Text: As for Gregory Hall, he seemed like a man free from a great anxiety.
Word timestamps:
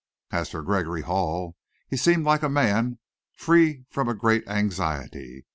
As 0.31 0.49
for 0.49 0.63
Gregory 0.63 1.03
Hall, 1.03 1.55
he 1.87 1.95
seemed 1.95 2.25
like 2.25 2.41
a 2.41 2.49
man 2.49 2.97
free 3.35 3.85
from 3.91 4.09
a 4.09 4.15
great 4.15 4.47
anxiety. 4.47 5.45